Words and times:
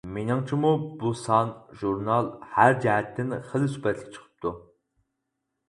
مېنىڭچىمۇ 0.13 0.69
بۇ 1.03 1.11
سان 1.19 1.51
ژۇرنال 1.83 2.31
ھەر 2.57 2.75
جەھەتتىن 2.87 3.39
خېلى 3.53 3.71
سۈپەتلىك 3.77 4.11
چىقىپتۇ. 4.19 4.57